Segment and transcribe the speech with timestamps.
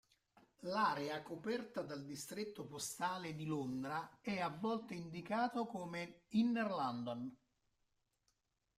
[0.61, 7.35] L'area coperta dal distretto postale di Londra è a volte indicato come "Inner London".